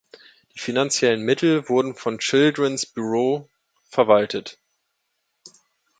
Die 0.55 0.59
finanziellen 0.59 1.21
Mittel 1.21 1.69
wurden 1.69 1.93
von 1.93 2.15
dem 2.15 2.21
Children’s 2.21 2.87
Bureau 2.87 3.47
verwaltet. 3.83 4.57